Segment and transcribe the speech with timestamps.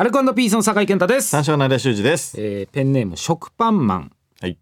[0.00, 1.28] アルコピースの酒井健太です。
[1.28, 2.40] 三、章の間修二です。
[2.40, 4.56] えーペンネーム食パンマン、はい。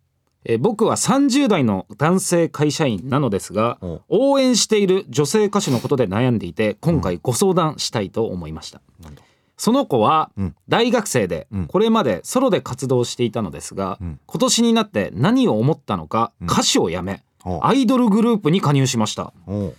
[0.44, 9.22] えー僕は30代の男性会社員なのですがお応援している女性歌手のことで悩んでいて今回ご相談したいと思いました、なんだ？
[9.56, 10.56] その子はうん。
[10.68, 11.66] 大学生でうん。
[11.68, 14.18] これまでソロで活動していたのですが、うん。
[14.26, 16.48] 今年になって何を思ったのかうん。
[16.48, 19.32] 歌手を辞め、おアイドルグループに加入しました。
[19.46, 19.76] おう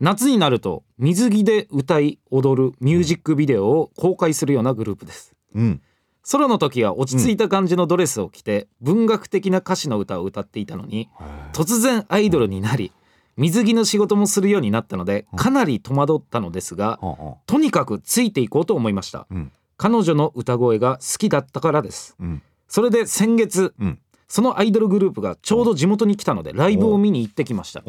[0.00, 5.82] 夏になると水着で歌い踊るミュージックビデオを公開するようなグループですうん。
[6.22, 11.08] ソロの時は落ち着いた感じのドレスを着て文学的な歌詞の歌を歌っていたのに
[11.52, 12.92] 突然アイドルになり
[13.36, 17.00] 水着の仕事もするようになったのでかなり戸惑ったのですが
[17.46, 19.52] とにかくついていこうと思いましたううん。
[19.76, 22.42] 彼女の歌声が好きだったからですうん。
[22.68, 23.98] それで先月うん。
[24.28, 27.82] そのアイドルグループがちょうど地元に来たのでライブを見に行ってきました。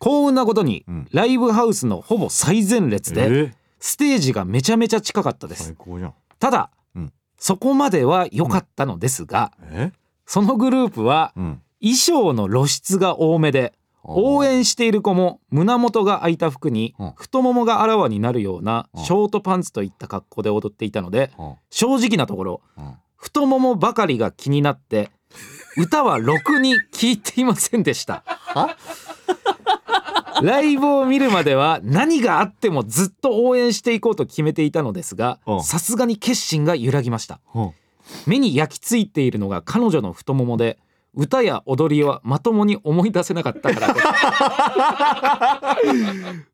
[0.00, 1.08] 幸運なことにうん。
[1.12, 5.64] ライブハウスのほぼ最前列でえステージがめちゃめちゃ近かったです。
[5.64, 6.14] 最高じゃん。
[6.38, 7.12] ただ、うん。
[7.36, 9.92] そこまでは良かったのですが、え？
[10.26, 11.62] そのグループはうん。
[11.80, 17.12] 衣装の露出が多めで応援している子も胸元が開いた服にうん。
[17.16, 19.04] 太ももがあらわになるようなうん。
[19.04, 21.54] ショートパンツといった格好で踊っていたのでうん。
[21.68, 22.94] 正直なところうん。
[23.16, 25.10] 太ももばかりが気になって
[25.76, 28.24] 歌はろくに聴いていませんでした
[30.42, 35.62] ライブを見るまでは何があってもずっと応援していこうと決めていたのですがうん。
[35.62, 37.40] さすがに決心が揺らぎました。
[37.54, 37.70] うん。
[38.26, 40.78] 目に焼き付いているのが彼女の太ももで
[41.14, 44.06] 歌や踊りはまともに思い出せなかったからです。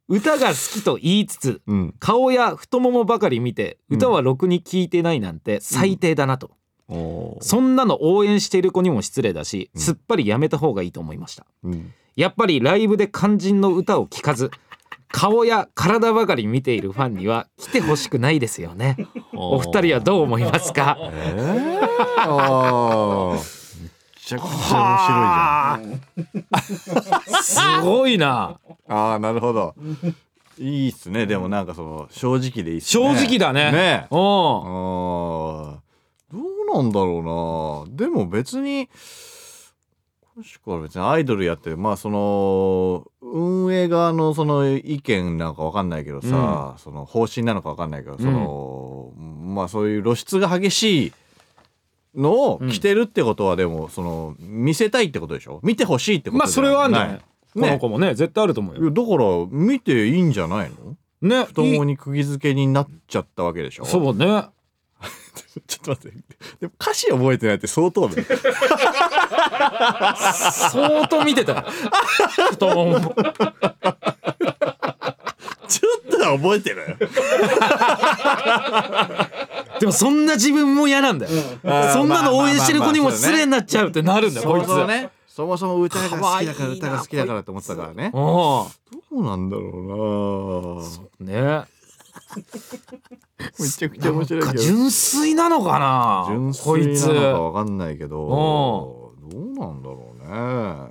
[0.08, 1.94] 歌が好きと言いつつうん。
[1.98, 6.52] 顔や太ももばかり見て歌はろくに聴いてないなんて最低だなと、
[6.88, 7.44] おう。
[7.44, 9.80] そんなの応援している子にも失礼だし、うん。
[9.80, 11.46] すっぱりやめた方がいいと思いました。
[11.64, 11.92] うん。
[12.16, 14.50] やっぱりライブで肝心の歌を聴かず
[15.08, 18.96] 顔や体ばかり見ているファンには来てほしくないですよね
[19.34, 20.96] お二人はどう思いますか？
[21.00, 21.78] ええ
[22.18, 23.34] ああ。
[23.34, 23.40] め
[24.28, 26.00] ちゃくちゃ面
[27.42, 28.98] すごいな白いじゃん。
[28.98, 29.74] ああ、なるほど。
[30.58, 31.26] いいっすね。
[31.26, 33.22] でもなんかその正直でいいっす正ね。
[33.24, 34.06] 直だねね。
[34.10, 35.76] うんあー
[36.32, 38.88] どうなんだろうなでも別に
[40.36, 41.78] もしくは別にアイドルやってる。
[41.78, 51.12] まあその運営側のその意見なんかわかんないけどさ、その方針なのかわかんないけど、そのまあそういう露出が激しい
[52.14, 55.60] のを着てるってことはでもその見せたいってことでしょ？
[55.62, 57.14] 見てほしいってことまあそれはあんじゃない？
[57.14, 57.20] ね
[57.54, 58.90] この子もね絶対あると思うよ。
[58.90, 60.96] だから見ていいんじゃないの？
[61.22, 63.86] ね太ももに釘付けになっちゃったわけでしょ？
[63.86, 64.44] そうね
[65.66, 66.16] ちょっと待って。
[66.60, 68.24] でも歌詞覚えてないって相当だよ。
[70.52, 72.56] 相当見てたちょっ
[76.10, 76.96] とは覚えてるよ。
[79.80, 85.10] でもそんな自分も嫌なんだよーそんなの応援してる子にも失礼になっちゃうってなるんだよこいつそうね。
[85.28, 88.08] そもそも歌が好きだから歌が好きだからって思ってたからね。
[88.08, 88.70] うど
[89.12, 91.66] うなんだろんねうな。
[93.60, 94.62] めちゃくちゃ面白いけど。
[94.62, 99.12] 純粋なのかな純こいつ粋なのかわかんないけど。
[99.28, 100.14] どうなんだろ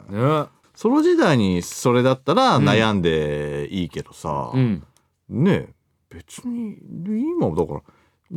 [0.10, 0.20] うね。
[0.20, 0.46] ね。
[0.76, 4.52] ソロ時代にそれだったら悩んでいいけどさ。
[4.54, 4.84] うん。
[5.30, 5.74] ねえ
[6.10, 7.82] 別に今だから好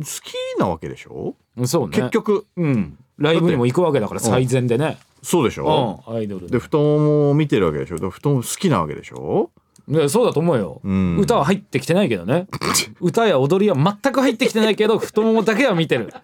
[0.01, 1.35] きなわけでしょ、
[1.65, 1.97] そうね。
[1.97, 2.45] 結局。
[2.57, 2.97] うん。
[3.17, 4.97] ライブにも行くわけだから最善でね。
[5.21, 6.15] そうでしょ、うん。
[6.15, 6.59] アイドルで。
[6.59, 7.97] 太ももを見てるわけでしょ？
[7.97, 9.51] で太もも好きなわけでしょ、
[9.89, 10.81] ねそうだと思うよ。
[10.83, 12.47] うん、歌は入ってきてないけどね。
[13.01, 16.13] 歌や踊りは全く入ってきてないけど太ももだけは見てる。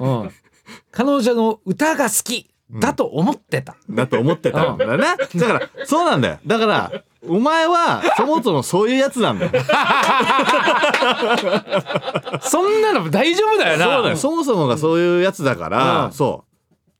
[0.00, 0.30] うん。
[0.92, 2.46] 彼女の歌が好き。
[2.72, 5.04] だと思ってた、だと思ってたんだよね
[5.34, 6.38] だからそうなんだよ。
[6.46, 6.92] だから
[7.26, 9.50] お前はそもそもそういうやつなんだよ。
[12.42, 13.86] そんなの大丈夫だよな。
[13.86, 14.16] そうだよ。
[14.16, 16.12] そもそもがそういうやつだから、うん。
[16.12, 16.44] そ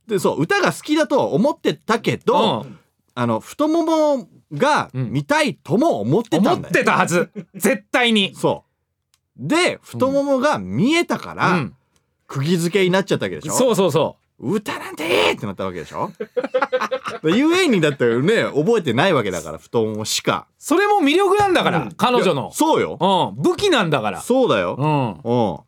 [0.09, 0.10] う。
[0.10, 2.80] でそう歌が好きだとは思ってたけど、うん
[3.15, 7.31] あの太ももが見たいとも思ってたんだよ、思ってたはず。
[7.54, 8.34] 絶対に。
[8.34, 8.65] そ
[9.38, 9.47] う。
[9.48, 11.76] で太ももが見えたから、うん。
[12.26, 13.52] 釘付けになっちゃったわけでしょ？
[13.52, 16.12] そうそうそ歌なんていいってなったわけでしょ？
[17.23, 20.46] でゆえにだってね覚えてないわけだから太ももしか。
[20.49, 23.32] うそれも魅力なんだから、彼女いやのそうよ。
[23.37, 23.43] うん。
[23.43, 24.20] 武器なんだから。
[24.20, 24.76] そうだよ。
[24.79, 25.08] うん。
[25.25, 25.58] うん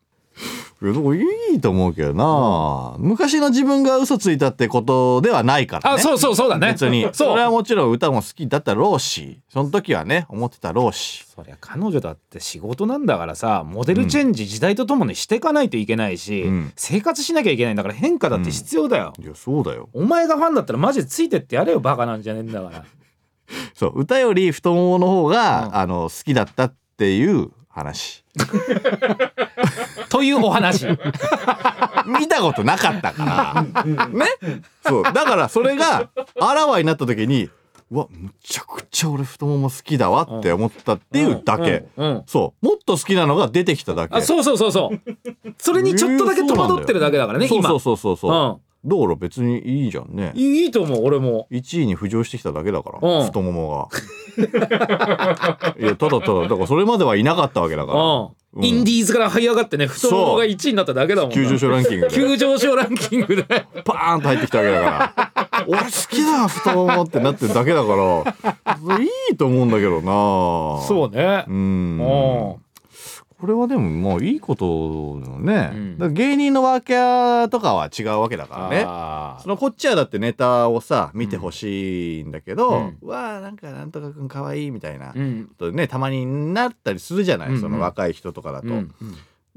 [0.83, 1.23] いやだからい
[1.55, 5.95] いと思うけどな、昔の自分が嘘ついたってことではないからね。
[5.95, 6.73] あそうそうそうだね。
[6.73, 7.07] 別に。
[7.13, 11.23] それはもちろん歌も好きだったろうしその時はね思ってたろうし。
[11.33, 16.73] そりゃ彼女だって仕事なんだからさモデルチェンジ時代とともにしていかないといけないし、うん。
[16.75, 19.87] 生活しなきゃいけないんだから変化だって必要だよ、いやそうだよ。
[19.93, 22.83] お前がファンだったらマジでついてってやれよバカなんじゃねえんだから。
[23.73, 25.75] そう歌より太ももの方が、うん。
[25.77, 28.23] あの好きだったっていう話
[30.13, 30.85] というお話。
[32.05, 34.05] 見たことなかったから。
[34.09, 34.27] ね？
[34.85, 35.03] そう。
[35.03, 36.07] だからそれが
[36.39, 37.49] あらわになった時に
[37.89, 42.23] うわむちゃくちゃ俺太もも好きだわって思ったっていうだけ、うんうん。
[42.27, 42.65] そう。
[42.65, 44.15] もっと好きなのが出てきただけ。
[44.15, 45.01] あそうそうそうそう。
[45.57, 47.67] それにちょっとだけ戸惑ってるだけだからね今。
[47.67, 48.89] そうそうそうそうそう、うん。
[48.89, 50.31] 道路別にいいじゃんね。
[50.35, 51.47] いいと思う俺も。
[51.49, 53.25] 1位に浮上してきただけだから、うん。
[53.25, 53.97] 太ももが。
[55.79, 58.29] いやただただだからそれまではいなかったわけだから、うんうん
[58.61, 61.35] インディーズから這い上がってね太ももが1位になっただけだもんな。
[61.35, 62.15] 急上昇ランキングで。
[62.15, 63.43] 急上昇ランキングで。
[63.83, 65.65] パーンと入ってきたわけだから。
[65.67, 70.85] 俺好きだ太ももってなってるだけだからいいと思うんだけどな。
[70.85, 71.45] そうね。
[71.47, 71.55] うん。
[71.55, 72.62] うん
[73.43, 75.97] これはでももういいことだよね、うん。
[75.97, 78.85] だ芸人のワーキャーとかは違うわけだからね。
[78.87, 82.97] あそのこっちはだってネタをさ見てほしいんだけど、うん。
[83.01, 85.51] うわあなんかなんとかくんかわいいみたいなーうん。
[85.57, 87.61] とねたまになったりするじゃない、うんうん。
[87.61, 88.95] その若い人とかだと、うん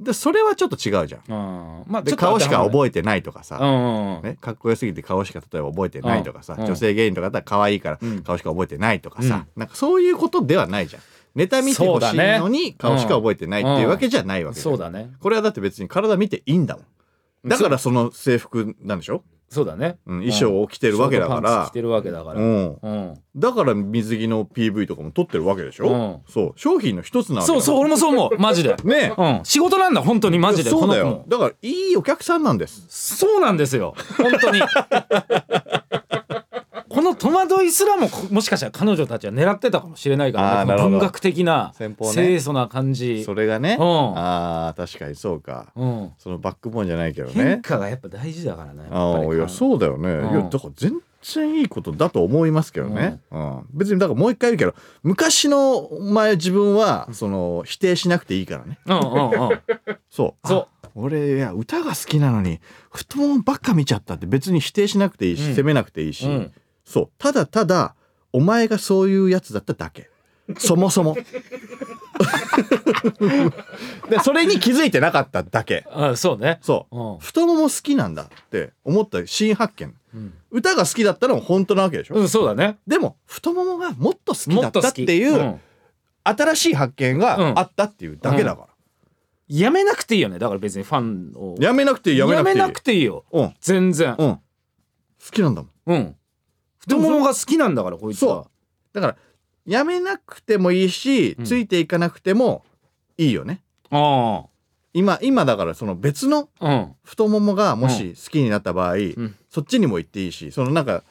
[0.00, 1.21] でそれはちょっと違うじゃん。
[1.29, 6.67] うんまあで顔しかえ覚えてないとかさ、うんね、かっこよすぎて顔しか例えば覚えてないとかさ、うん。
[6.67, 8.23] 女性芸人とかだったら可愛いからうん。
[8.25, 11.03] 顔しか覚えてないとかさ、なんかそういうことではないじゃん
[11.37, 15.12] ネタ見てほしいのに顔しか覚えてないっていうわけじゃないわけそうだね。
[15.21, 17.49] これはだって別に体見ていいんだもん。
[17.49, 19.99] だからその制服なんでしょ、そうだね。
[20.06, 21.67] うん、衣装を着てるわけだから。
[21.71, 22.41] 着てるわけだから。
[22.41, 23.15] うん、うん。
[23.37, 26.21] だから水着の PV とかも撮ってるわけでしょ、うん。
[26.29, 26.53] そう。
[26.56, 28.38] 商品の一つなそうそう俺もそう思う。
[28.43, 28.75] マジで。
[28.83, 29.15] ね。
[29.17, 29.41] うん。
[29.44, 30.71] 仕事なんだ本当にマジで。
[30.71, 31.25] そうだよ。
[31.29, 32.87] だからいいお客さんなんです。
[32.88, 33.94] そうなんですよ。
[34.17, 34.61] 本当に。
[34.61, 34.67] こ
[37.06, 40.75] の戸惑いすらもこもしかしたら彼女たちは狙ってたかもしれないからね。
[40.76, 43.25] 文学的な清楚な感じ。
[43.25, 44.19] それがね、うん。
[44.19, 45.73] あー確かにそうか。
[45.76, 46.12] うん。
[46.19, 50.31] そのバックボーンじゃないけど変ね化がやっぱ大事だからねああいやそうだよね、うん。
[50.32, 53.67] いやだから全然いいことだと思いますけどね、うん。
[53.73, 58.79] 別にだからもう一回言うけど昔のお前自分はその否定しなくていいからね。
[58.87, 59.61] うんうんうん。
[60.11, 60.49] そう。
[60.49, 60.69] そう。
[60.82, 62.59] あ俺いや歌が好きなのに
[62.91, 65.55] 太ももばっか見ちゃったって別に否定しなくていいし、うん。
[65.55, 66.52] 責めなくていいし、うん
[66.87, 67.11] そう。
[67.19, 67.94] ただただ
[68.33, 70.09] お前がそういうやつだっただけ。
[70.59, 71.17] そもそも。
[74.09, 75.85] でそれに気づいてなかっただけ。
[75.91, 76.59] あそうね。
[76.62, 77.19] そう、うん。
[77.19, 79.94] 太もも好きなんだって思った新発見。
[80.15, 80.33] うん。
[80.50, 82.79] 歌が好きだったのも本当なわけでしょ、うんそうだね。
[82.87, 85.61] でも太ももがもっと好きだったっていう、ん。
[86.23, 88.69] 新しい発見があったっていうだけだから、
[89.49, 90.38] やめなくていいよね。
[90.38, 91.56] だから別にファンを。
[91.61, 92.59] やめなくていいやめなくていい。
[92.59, 93.25] やめなくていいよ。
[93.33, 93.55] うん。
[93.61, 94.15] 全然。
[94.19, 94.35] うん。
[94.35, 94.41] 好
[95.33, 95.71] きなんだもん。
[95.87, 96.17] うん
[96.87, 98.44] 太ももが好きなんだからこいつは。
[98.44, 98.50] そ
[98.93, 99.17] だから
[99.67, 101.44] やめなくてもいいし、うん。
[101.44, 102.65] ついていかなくても
[103.19, 103.62] いいよね。
[103.91, 104.44] あ
[104.93, 106.49] 今今だからその別の
[107.05, 109.35] 太ももがもし好きになった場合、ん。
[109.50, 111.03] そっちにも行っていいしそのなんか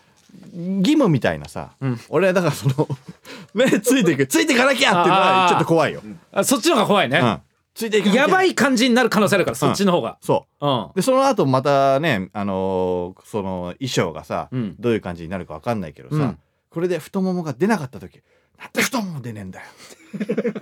[0.54, 2.00] 義務みたいなさ、うん。
[2.10, 2.88] 俺はだからその
[3.54, 6.01] ねついていくついていかなきゃっていうのはちょっと怖いよ、
[6.31, 7.42] あそっちの方が怖いね、うん、
[7.75, 10.18] ついていやばい感じになる可能性あるからそっちの方が。
[10.22, 10.66] そう。
[10.66, 10.92] うん。
[10.95, 14.75] でその後またねあのーその衣装がさ、うん。
[14.80, 16.39] どういう感じになるかわかんないけどさ、うん。
[16.69, 18.22] これで太ももが出なかった時
[18.57, 19.66] なんで太もも出ねえんだよ。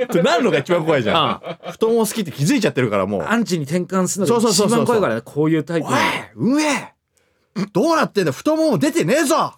[0.05, 1.71] ってなるのが一番怖いじゃん。
[1.71, 3.21] 太もも好きって気づいちゃってるからもう。
[3.21, 5.93] アンチに転換するのが一番怖いからねこういうタイプおい
[6.35, 6.93] 運営
[7.71, 9.53] どうなってんだ太もも出てねえぞ。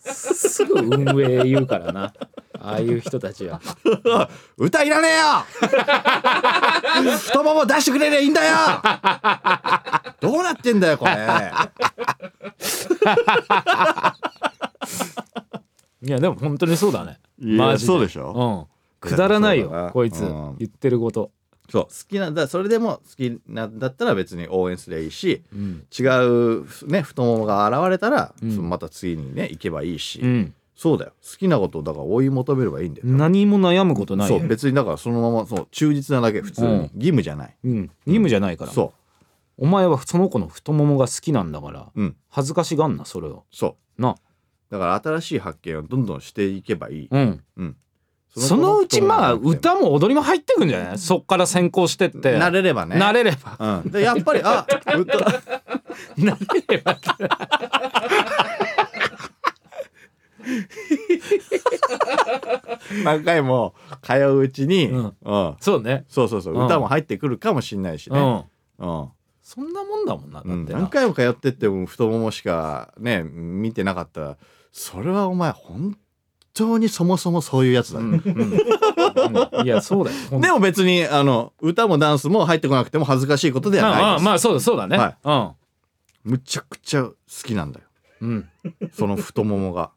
[0.00, 2.12] すぐ運営言うからな。
[2.60, 3.60] ああいう人たちは。
[4.56, 5.44] 歌いらねえよ。
[7.18, 8.56] 太もも出してくれりゃいいんだよ。
[10.20, 11.12] どうなってんだよこれ。
[16.02, 17.18] いやでも本当にそうだね。
[17.40, 17.86] いやマジで。
[17.86, 18.68] そうでしょ。
[19.02, 19.10] うん。
[19.10, 20.20] くだらないよこいつ。
[20.22, 20.56] うん。
[20.58, 21.32] 言ってること
[21.74, 21.84] そう。
[21.86, 25.84] 好きなんだそれでも好きなんだったら別に応援すりゃいいしうん。
[25.98, 28.68] 違うね太ももが現れたら、うん。
[28.68, 30.54] また次にね行けばいいし、うん。
[30.76, 31.12] そうだよ。
[31.20, 33.08] 好きなことをだから追い求めればいいんだよ。
[33.08, 34.48] 何も悩むことないよそう。
[34.48, 36.80] 別にだからそのままそう忠実なだけ普通に、うん。
[36.82, 37.56] 義務じゃない。
[37.64, 37.76] うん。
[37.76, 38.70] 義務じゃないから。
[38.70, 38.92] そ
[39.56, 41.92] お前はその子の太ももが好きなんだから
[42.28, 43.44] 恥ずかしがんなそれを。
[43.50, 44.02] そう。
[44.02, 44.16] な。
[44.70, 47.44] だから新しい発見をどんどんしていけばいい、うん。
[47.56, 47.76] うん
[48.36, 50.98] そのうちまあ歌も踊りも入ってくんじゃない？
[50.98, 52.36] そっから先行してって。
[52.36, 52.96] 慣れればね。
[52.96, 53.82] 慣れれば。
[53.84, 55.18] うん、でやっぱりあ歌
[56.16, 56.98] 慣れれば。
[63.04, 65.04] 何回も通ううちに、ううん。
[65.06, 66.04] んそうね。
[66.08, 66.66] そうそうそう、うん。
[66.66, 68.22] 歌も入ってくるかもしんないしね、う
[68.84, 68.88] ん。
[68.88, 69.08] うん。
[69.42, 70.78] そんなもんだもんなだってうん、な。
[70.78, 74.36] 何回も通ってっても太ももしかね見てなかったら
[74.72, 75.96] それはお前本
[76.54, 85.54] 当にそもそもそういうやつだ、うんうんいやそうだよでも別にあの歌もダンスも入ってこなくても恥ずかしいことではないです、まあまあそうだそうだねは
[86.24, 87.86] むちゃくちゃ好きなんだよ
[88.20, 88.48] うん
[88.92, 89.90] その太ももが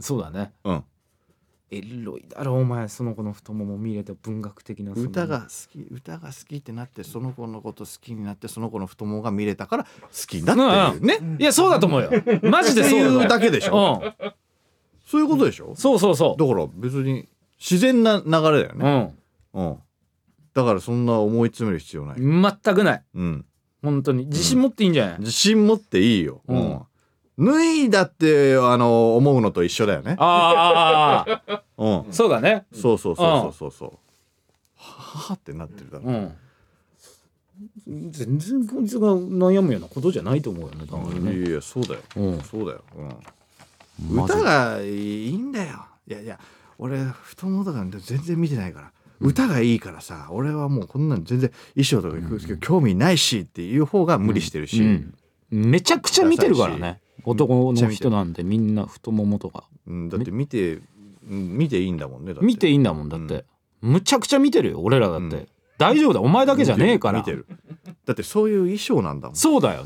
[0.00, 0.84] そうだねうん
[1.70, 9.90] エロいだろお前その子の太もも見れて文学的な歌が好き歌が好きってなってその子のこと好きになってその子の太ももが見れたから好
[10.26, 12.10] きだっていうね、いやそうだと思うよ
[12.42, 14.32] マジでそうだうだけでしょ、うん
[15.12, 15.74] そういうことでしょ？
[15.76, 17.28] そうそうそだから別に
[17.58, 19.14] 自然な流れだようね、
[19.52, 19.68] うん。
[19.68, 19.78] うん、
[20.54, 23.02] だからそんな思い詰める必要ない、全くない。
[23.14, 23.44] うん、
[23.82, 24.24] 本当に。
[24.24, 26.82] 自信持っていいんじゃない、自信持っていいよ、うん。
[27.36, 27.52] うん。
[27.54, 30.16] 脱いだってあの思うのと一緒だよね。
[30.18, 32.12] あーあ うん。
[32.12, 32.64] そうだね。
[32.72, 33.90] そうそうそうそうそう
[34.76, 38.10] はあってなってるだろ、うん。
[38.10, 41.38] 全然こいつが悩むようなことじゃないと思うよねね。
[41.38, 42.00] いやいやそうだよ。
[42.16, 42.40] うん。
[42.40, 43.08] そうだよ、うん、
[44.10, 45.86] 歌がいいんだよ。
[46.06, 46.38] いやいや
[46.78, 48.92] 俺太ももとか全然見てないから。
[49.20, 55.14] 歌がいいからさ俺はもうこんなん全然衣装とか興味ないしっていう方が無理してるし、うん。
[55.50, 57.00] めちゃくちゃ見てるからね。
[57.24, 59.64] 男の人なんてみんな太ももとか。
[59.86, 60.08] うん。
[60.08, 60.80] だって見て
[61.30, 62.46] うん見ていいんだもんねだって。
[62.46, 63.44] 見ていいんだもんだって、
[63.80, 65.48] むちゃくちゃ見てるよ俺らだって、うん。
[65.78, 66.20] 大丈夫だ。
[66.20, 67.22] お前だけじゃねえから。
[67.22, 67.32] だ
[68.12, 69.36] ってそういう衣装なんだもん。
[69.36, 69.84] そうだよ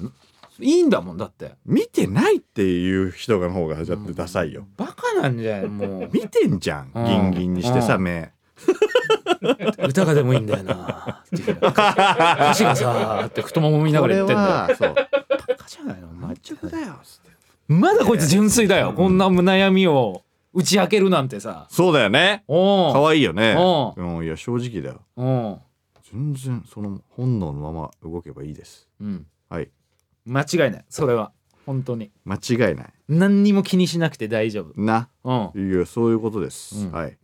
[0.60, 1.52] いいんだもんだって。
[1.64, 4.66] 見てないっていう人がの方がだってダサいよ。
[4.76, 6.10] バカなんじゃんもう。
[6.12, 6.90] 見てんじゃん。
[6.94, 7.04] うん。
[7.04, 8.02] ギンギンにしてさうん。
[8.04, 8.32] 目。
[9.86, 11.22] 歌がでもいいんだよな。
[11.26, 11.56] っていう。
[11.56, 14.48] 歌詞がさーって太もも見ながら言ってんだよ。
[14.48, 14.94] はそう。
[14.94, 15.04] バ
[15.56, 16.08] カじゃないの？
[16.08, 16.98] マッだよ。
[17.02, 17.30] つって。
[17.68, 18.94] まだこいつ純粋だよ。
[18.94, 20.22] こんな悩みを
[20.54, 21.66] 打ち明けるなんてさ。
[21.70, 22.44] そうだよね。
[22.48, 23.56] お可愛いよね。
[23.96, 25.02] ううんいや正直だよ。
[25.16, 25.58] うん。
[26.10, 28.88] 全然その本能のまま動けばいいです。
[29.00, 29.12] うん。
[29.12, 29.22] はい
[30.26, 30.84] 間違いない。
[30.88, 31.32] それは。
[31.64, 32.10] 本当に。
[32.24, 32.94] 間違いない。
[33.08, 34.80] 何にも気にしなくて大丈夫。
[34.80, 35.08] な。
[35.24, 35.72] うん。
[35.72, 36.92] いやそういうことです、うん。
[36.92, 37.16] はい。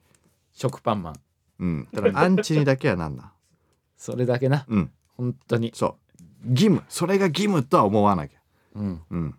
[0.53, 1.15] 食パンマン。
[1.61, 1.89] うん。
[1.93, 3.33] ただアンチにだけはなんだ
[3.97, 4.65] それだけな。
[4.69, 4.91] うん。
[5.17, 5.73] 本当に。
[5.75, 5.99] そ
[6.47, 6.51] う。
[6.51, 6.83] 義務。
[6.89, 8.41] それが義務とは思わなきゃ。
[8.75, 9.03] うん。
[9.11, 9.35] うん。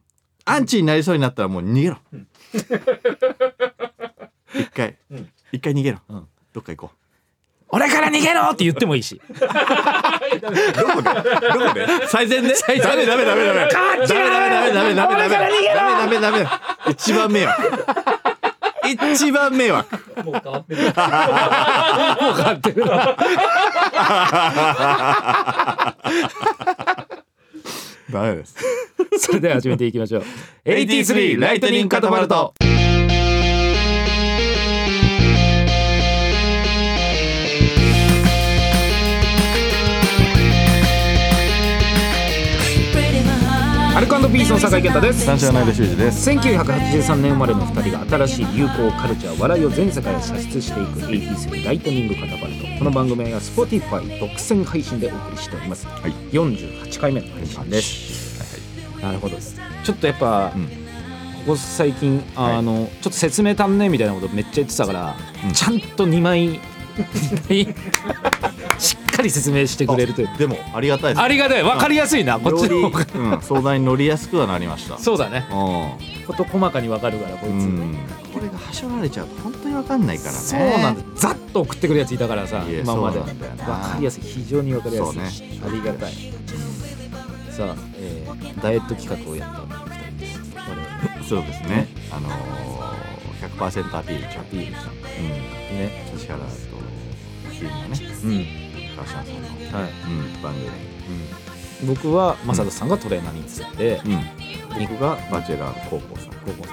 [0.46, 1.98] アンチになりそうになったらもう逃げろ。
[4.53, 4.98] 一回。
[5.10, 5.29] うん。
[5.51, 6.27] 一回逃げろ、うん。
[6.53, 6.93] どっか行こ
[7.75, 9.20] 俺から逃げろって言ってもいいし。
[9.34, 9.53] うどこ
[10.53, 10.62] で？
[10.72, 11.88] どこで？
[12.08, 12.53] 最善で？
[12.53, 13.72] 最善ダメダメダメダメダメ。
[13.72, 14.39] ダメダ
[14.70, 15.74] メダメダメ俺から逃げろ。
[15.74, 16.46] ダメダメダ
[16.86, 17.63] メ一番迷惑。
[18.86, 20.24] 一番迷惑。
[20.24, 20.84] もう変わってる。
[20.84, 21.01] もう変
[22.46, 23.18] わってるな
[28.12, 28.56] ダメです。
[29.18, 30.24] それでは始めていきましょう。
[30.65, 32.53] 83ライトニングカタパルト
[43.96, 45.24] アルコピースの酒井健太です。
[45.24, 46.28] 三四郎の間修二です。
[46.28, 56.12] 1983年生まれの2人が新しい流行カルチャー笑いを全世界へ射出していく83ライトニングカタパルトこの番組は Spotify 独占配信でお送りしております、はい。
[56.32, 59.00] 48回目の配信です。
[59.00, 60.68] なるほどちょっとやっぱ、うん
[61.46, 65.54] ここ最近あの、ちょっと説明足んねえみたいなことめっちゃ言ってたから、うん。
[65.54, 66.60] ちゃんと2枚
[68.80, 70.29] しっかり説明してくれるという。
[70.38, 71.63] でもありがたいですありがたい。
[71.63, 73.36] 分かりやすいなこっちの方が。
[73.36, 74.98] うん、相談に乗りやすくはなりました。
[74.98, 75.46] そうだね。
[75.50, 77.98] うこと細かに分かるからこいつ、ん、うん、
[78.34, 80.38] これがはしょられちゃうと本当にわかんないからね。
[80.38, 83.20] そうなんだざっと送ってくるやついたからさ今まで。
[83.20, 84.24] 分かりやすい。
[84.24, 85.60] 非常に分かりやすい、ね。
[85.65, 86.13] ありがたい。
[87.51, 90.39] さあ、えーダイエット企画をやった2人です。
[90.55, 91.88] 我々そうですね。
[92.12, 94.27] あのー、100%アピール。
[94.32, 94.89] ちゃんアピールした。
[94.89, 94.98] うん。
[95.77, 96.12] ね。
[96.13, 96.50] 指原とね。
[98.24, 100.94] うん川島さんの、はい、うん、番組
[101.82, 104.22] うん、僕は正人さんがトレーナーについて、うん。
[104.80, 106.30] 僕がバチェラー高校さん。
[106.46, 106.68] 高校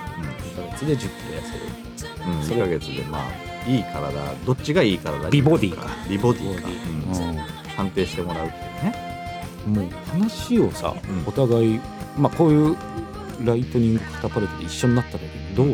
[0.55, 1.91] 生2ヶ月で1 0キロ痩せる
[2.27, 5.87] うん、それ2ヶ月でまあいい体どっちがいい体美ボディか。
[6.09, 7.37] 美ボディか、うん。
[7.77, 9.11] 判定してもらうっていうね。
[9.67, 11.25] もう話をさ、うん。
[11.27, 11.81] お互い
[12.17, 12.77] まあこういう
[13.45, 15.71] ライトニングカタパルトで一緒になった時にどう、う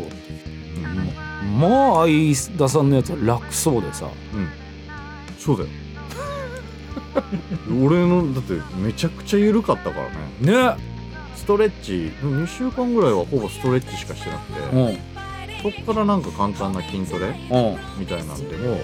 [1.46, 4.08] ん、まあ相田さんのやつは楽そうでさ。
[4.34, 4.48] うん、
[5.38, 5.70] そうだよ
[7.82, 10.74] 俺のだってめちゃくちゃ緩かったからね。
[10.76, 10.96] ね。
[11.34, 14.86] ストレッチ2週間ぐらいはほぼストレッチしかしてなくて、うん。
[14.86, 14.98] うん
[15.62, 17.34] そっからなんか簡単な筋トレ
[17.98, 18.78] みたいなんでも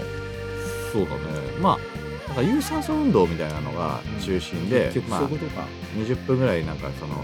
[0.91, 1.17] そうだね。
[1.61, 7.23] まあなんか有酸素運動みたいなのが中心で、結局まあそういうことか、20分ぐらいなんかその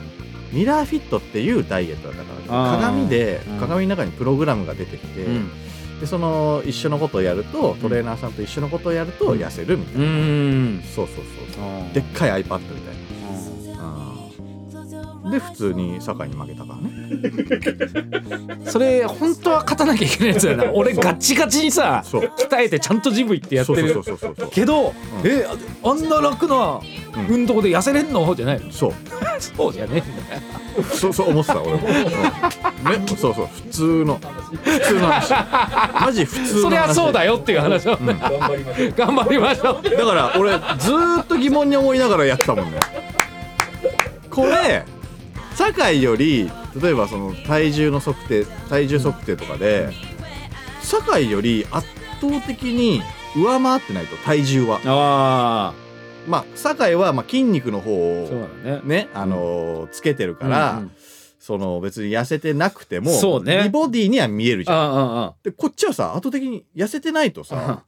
[0.54, 3.58] ミラーフィットっていうダイエットだったから鏡でうん。
[3.60, 5.52] 鏡の中にプログラムが出てきて、うん
[6.00, 10.82] でその一緒のことをやるとトレーナーさんと一緒のことをやると痩せるみたいな、うん。
[10.96, 13.84] そうそうそうででっかい iPad みたいな、
[15.26, 16.90] うん、で普通に酒井に負けたからね。
[18.72, 20.72] それ本当は勝たなきゃいけないやつだよな。
[20.74, 24.02] 俺ガチガチにさ鍛えてちゃんとジム行ってやってる
[24.52, 25.30] けど、うん。
[25.30, 26.80] えああんな楽な
[27.18, 27.34] うん。
[27.34, 28.34] 運動で痩せれんの？
[28.36, 28.72] じゃないの。
[28.72, 28.94] そう。
[29.40, 31.94] そうじゃねえんだよそうそう思ってた俺も、うん。
[31.94, 34.20] ねそうそう普通の。
[34.64, 35.34] 普通の話。
[36.06, 36.62] マジ普通の話。
[36.62, 39.84] そりゃそうだよっていう話を、頑張りましょう頑張りましょう。
[39.84, 42.80] だから俺ずーっと疑問に思いながらやってたもんね。
[44.30, 44.86] これ
[45.56, 46.50] 酒井より
[46.82, 49.90] 例えばその体重の測定体重測定とかで
[50.82, 51.88] 酒井より圧
[52.22, 53.02] 倒的に
[53.36, 54.80] 上回ってないと体重は。
[54.86, 55.74] あ
[56.30, 57.92] まあ酒井はまあ筋肉の方
[58.26, 58.82] あそうをだね。
[58.84, 60.92] ねあのーつけてるから、うんうん。
[61.40, 63.64] その別に痩せてなくてもそうね。
[63.64, 64.78] 美ボディには見えるじゃん。
[64.78, 67.84] ああでこっちはさ圧倒的に痩せてないとさ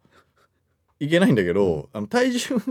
[0.99, 2.61] いけないんだけどあの体重の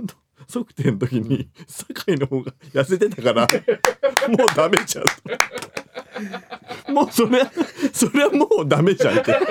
[0.53, 3.47] 測定の時に酒井の方が痩せてたから
[4.29, 6.93] もうダメじゃん。
[6.93, 7.53] もうそれは
[7.93, 9.33] それはもうダメじゃんって。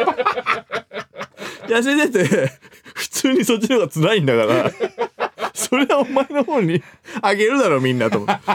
[1.70, 2.52] 痩せてて
[2.96, 4.72] 普通にそっちの方が辛いんだから
[5.70, 6.82] それはお前の方に
[7.22, 8.46] あげるだろみんなと思って。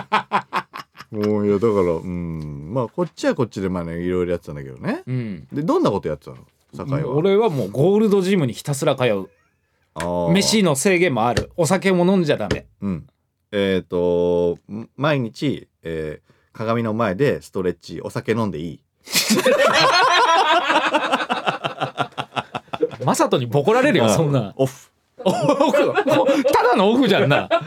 [1.30, 2.71] もういやだからうん。
[2.73, 5.02] まあこっちはこっちでまあねいろいろやってたんだけどね。
[5.06, 5.49] うん。
[5.52, 6.38] でどんなことやってたの？
[6.75, 7.11] 酒井は。
[7.11, 9.30] 俺はもうゴールドジムにひたすら通う。
[10.33, 11.52] 飯の制限もある。
[11.56, 12.66] お酒も飲んじゃダメ。
[12.80, 13.06] うん。
[13.52, 18.80] えっ、と、ん毎日、えー鏡の前でストレッチ、お酒飲んでいい。
[23.04, 24.54] マサトにボコられるよあそんな。
[24.56, 24.90] オフ。
[25.25, 27.49] オフもうただのオフじゃんな。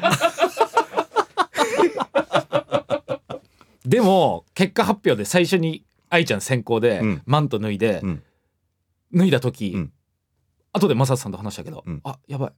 [3.85, 7.21] でも結果発表で最初に愛ちゃん先行で、うん。
[7.25, 8.23] マント脱いで、うん。
[9.13, 9.93] 脱いだ時、うん。
[10.73, 12.01] 後でマサトさんと話したけど、うん。
[12.03, 12.51] あやばい。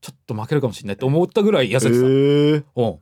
[0.00, 3.00] ちょっと負けるかもしれないって思ったぐらい痩えせてた、ー、おう。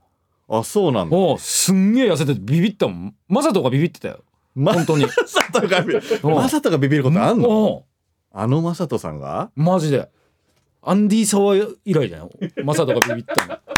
[0.48, 1.16] あ、そうなんだ。
[1.38, 3.14] すんげえ痩せててビビったもん。
[3.28, 4.24] マサトがビビってたよ。
[4.54, 5.06] ま本当に。
[5.26, 6.34] さとがビビおう。
[6.34, 7.84] まさとがビビることあんの？
[8.32, 9.50] あのまさとさんが？
[9.54, 10.10] マジで
[10.82, 12.30] アンディ・サワー以来だよ。
[12.64, 13.58] マサトがビビったの。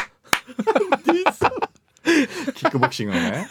[2.55, 3.49] キックボクシングのね。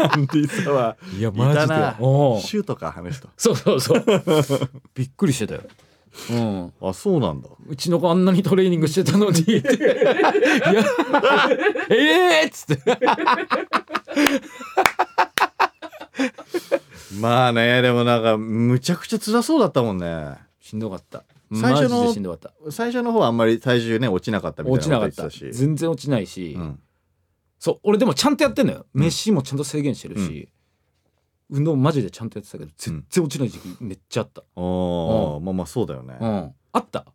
[0.00, 1.96] アンディサワいやいたな。
[1.98, 2.40] おうー。
[2.40, 3.28] シュートか、あの人。
[3.36, 4.04] そうそうそう。
[4.94, 5.62] びっくりしてたよ。
[6.30, 6.72] うん。
[6.80, 7.48] あ、そうなんだ。
[7.66, 9.40] うちの子あんなにトレーニングしてたのに。
[9.42, 9.62] いや。
[11.90, 12.98] ええっつって。
[17.20, 20.36] まあね、でもなんか、むちゃくちゃ辛そうだったもんね。
[20.60, 22.32] しんどかった最初の
[22.70, 25.30] 最初の方はあんまり体重ね、落ちなかったみたい落ちなかった。
[25.30, 25.52] し。
[25.52, 26.80] 全然落ちないし、うん。
[27.58, 28.86] そう俺でもちゃんとやってんのよ。
[28.94, 29.02] うん。
[29.02, 30.48] 飯もちゃんと制限してるし、
[31.50, 36.18] 運動マジでちゃんとやってたけど全然落ちない時期めっちゃあった、ああ、まあまあそうだよね。
[36.20, 37.06] うん、あった？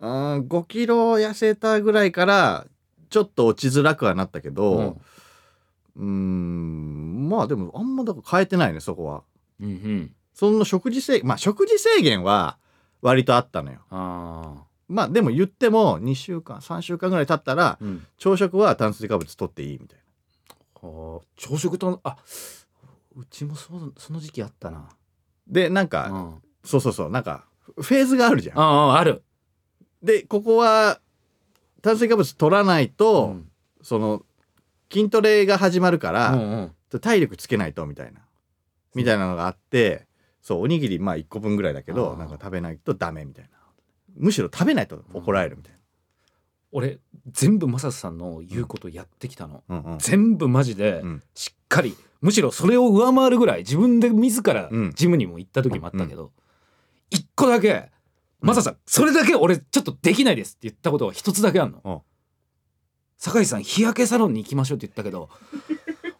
[0.00, 0.08] うん、
[0.48, 2.66] 5キロ痩せたぐらいから
[3.10, 4.96] ちょっと落ちづらくはなったけど
[5.94, 9.22] うんまあでもあんまだから変えてないねそこは。
[9.60, 10.14] うんうん。
[10.34, 12.58] その食事制まあ食事制限は
[13.02, 13.80] 割とあったのよ。
[13.90, 18.06] あまあでも言っても2週間3週間ぐらい経ったらあうん。
[18.18, 19.98] 朝食は炭水化物取っていいみたい
[20.82, 21.26] はあ。
[21.36, 22.16] 朝食とあ
[23.14, 24.78] うちもそうその時期あったな。
[24.78, 24.88] な
[25.46, 26.42] でなんうか、ん。
[26.64, 27.44] そうそうそうなんか
[27.76, 28.58] フェーズがあるじゃん。
[28.58, 29.22] ああある。
[30.02, 31.00] でここは
[31.82, 33.48] 炭水化物取らないと、うん。
[33.82, 34.24] その
[34.92, 36.40] 筋トレが始まるから、うん
[36.92, 37.00] うん。
[37.00, 38.20] 体力つけないとみたいな。
[38.94, 40.06] みたいなのがあって
[40.42, 43.50] そうおにぎりまあ1個分ぐらいだけどなんか食べないとダメみたいな。
[44.16, 45.74] むしろ食べないと怒られるみたい
[46.72, 46.98] 俺
[47.30, 49.98] 全部マサさんの言うことやってきたの、な、うんうん。
[49.98, 51.22] 全部マジでうん。
[51.34, 51.96] しっかり。
[52.20, 54.92] むしろそれを上回るぐらい自分で自らうん。
[54.94, 56.32] ジムにも行った時もあったけど、
[57.10, 57.90] 一個だけ
[58.40, 62.00] マサさんそれだけ俺ちょっとできないですって言ったことが一つだけあんの、うん。
[63.18, 65.28] 酒井さん日焼けサロンに行きましょうって言ったけど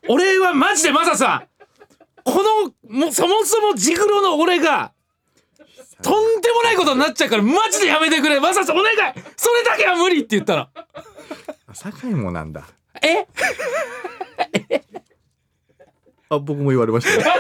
[0.09, 1.49] 俺はマジでマサさん
[2.25, 2.43] こ
[2.89, 4.93] のもうそもそもジグロの俺が
[6.03, 8.41] とんでもないことになっちゃうからマジでやめてくれ。
[8.41, 8.97] マサさんお願い。
[9.37, 10.63] それだけは無理って言ったの。
[11.67, 12.67] あ酒井もなんだ。
[13.03, 13.27] え？
[16.29, 17.23] あ僕も言われましたよ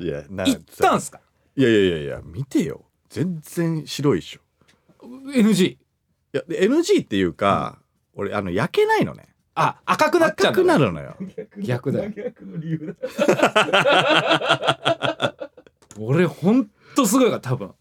[0.00, 1.20] いやな行ったんすか？
[1.56, 2.84] いやいやいやいや見てよ。
[3.10, 4.40] 全然白いっしょ。
[5.34, 5.78] NG い
[6.32, 7.78] やで NG っていうか、
[8.14, 9.28] 俺あの焼けないのね。
[9.54, 11.16] あ赤くなっちゃ赤うんだくなるのよ。
[11.58, 12.04] 逆だ。
[12.04, 13.08] よ逆の理由だ。
[15.98, 17.72] 俺俺ほんとすごいから多分。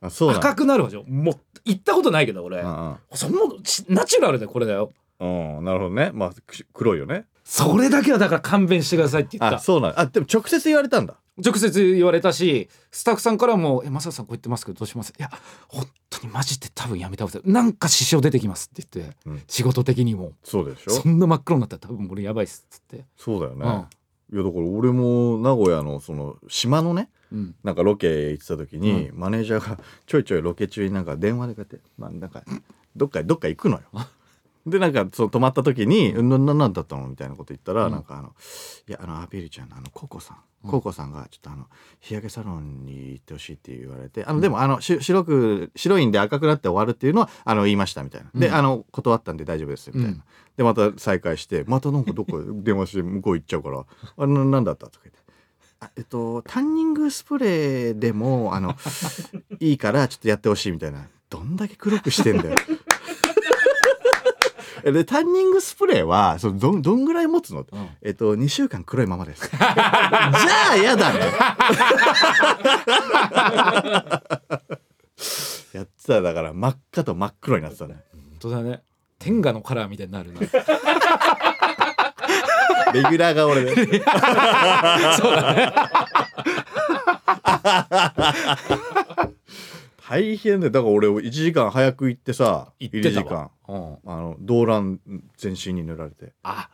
[0.00, 0.40] あそうなの？
[0.40, 2.58] 赤くなるでしょもう行ったことないけど俺。
[2.58, 4.92] うんそんなしナチュラルでこれだよ。
[5.18, 6.10] うん、うん、なるほどね。
[6.12, 7.26] まあく黒いよね。
[7.42, 9.56] それだけはだから勘弁してくださいって言った。
[9.56, 9.98] あそうなの。
[10.00, 15.30] あでも直接言われたんだ直接言われたしスタッフさんからも「えマサさんこう言ってますけどどうします?」いや
[15.68, 19.42] 本当にマジで多分やめた方がいいなんか支障出てきますって言って、うん。
[19.46, 20.32] 仕事的にも。
[20.42, 20.92] そうでしょ？
[20.92, 23.66] そんな真っ黒になったら多分俺やばいっすっつって、そうだよね、
[24.30, 24.36] うん。
[24.36, 27.54] いやだから俺も名古屋のその島のねうん。
[27.62, 32.42] なんかロケ行ってた時に、マネージャーがちょいちょいロケ中になんか電話でこうやって、まあ、なんか
[32.94, 33.82] どっかどっか行くのよ。
[34.66, 37.92] でなんかその泊まった時に「なななんだったの?」みたいなこと言ったら、うん。
[37.92, 38.34] なんかあの
[38.88, 41.66] 「いやあのアピールちゃんあのココさんココさんがちょっとあの
[42.00, 48.30] 日焼けサロンに行ってほしいって言われてあのでもあのし白く白いんで赤くなって終わるっていうのはあの言いましたみたいな。
[48.34, 48.54] で、うん。
[48.54, 50.22] あの断ったんで大丈夫ですみたいな、うん。
[50.56, 53.84] でまた再会してまたなんかどっか電話して向こう行っちゃうから
[54.18, 55.20] 「あななんだった?」とか言って。
[55.78, 58.74] あえっと、タンニングスプレーでもあの
[59.60, 61.06] いいからちょっとやってほしいみたいな。
[61.28, 62.56] どんだけ黒くしてんだよ
[64.92, 67.62] でタンニングスプレーはそのどんどんぐらい持つの？
[67.62, 67.88] ってうん。
[68.02, 69.50] えっと2週間黒いままです。
[69.50, 71.20] じゃあやだね。
[75.72, 77.96] やってたらだから真っ赤と真っ黒になってたね。
[78.12, 78.82] 本当だね。
[79.18, 80.40] 天下のカラーみたいになるな。
[82.92, 83.74] レギュラーが俺で
[85.18, 85.72] そうだね
[90.08, 90.72] 大変だよ。
[90.72, 93.34] だから俺1時間早く行ってさ行ってた時間。
[93.34, 93.98] わうん。
[94.04, 95.00] あの動乱
[95.36, 96.32] 全身に塗られて。
[96.42, 96.68] あ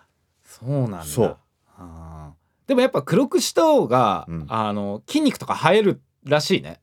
[0.45, 1.03] そうなんだ。
[1.05, 1.37] そう。
[2.67, 4.47] でもやっぱ黒くした方が、うん。
[4.49, 6.81] あの筋肉とか生えるらしいね。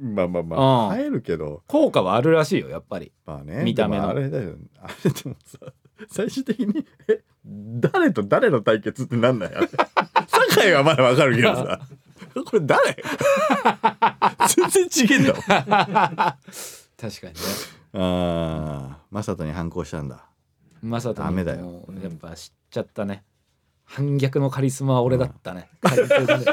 [0.00, 0.92] まあまあまうん。
[0.92, 1.62] あ生えるけど。
[1.68, 3.12] 効果はあるらしいよやっぱり。
[3.24, 3.62] まあね。
[3.62, 4.08] 見た目の。
[4.08, 4.56] あれだよ。
[4.80, 5.58] あれでもさ
[6.08, 9.54] 最終的にえ誰と誰の対決ってなんない？
[9.54, 9.68] あれ。
[10.26, 11.80] 酒井はまだわかるけどさ
[12.44, 12.96] これ誰？
[14.70, 15.34] 全然違えんだ。
[17.00, 17.40] 確かにね。
[17.94, 20.24] ああマサトに反抗したんだ。
[20.82, 21.84] まさとダメだよ。
[22.02, 23.24] やっぱ知っちゃったね。
[23.84, 26.46] 反逆のカリスマは俺だったね、カリスマで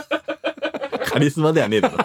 [1.06, 1.98] カリスマではねえだろ